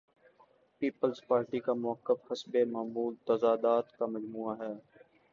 Peoples 0.81 1.19
Party 1.27 1.59
کا 1.59 1.73
موقف 1.75 2.31
حسب 2.31 2.55
معمول 2.71 3.13
تضادات 3.27 3.91
کا 3.97 4.05
مجموعہ 4.05 4.55
ہے۔ 4.59 4.73